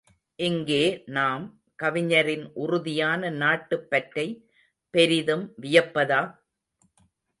[0.39, 0.85] இங்கே
[1.07, 1.43] நாம்,
[1.75, 4.41] கவிஞரின் உறுதியான நாட்டுப் பற்றைப்
[4.93, 6.21] பெரிதும் வியப்பதா?